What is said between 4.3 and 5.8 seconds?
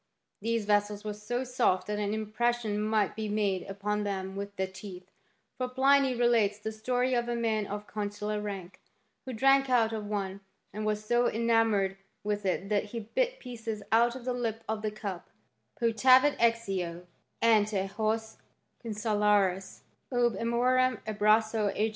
with the teeth; for